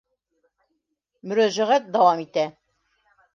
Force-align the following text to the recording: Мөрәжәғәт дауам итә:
Мөрәжәғәт 1.31 1.93
дауам 1.97 2.25
итә: 2.25 2.47